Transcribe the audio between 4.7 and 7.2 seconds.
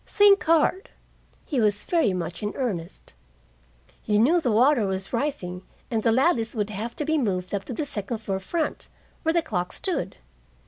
was rising and the Ladleys would have to be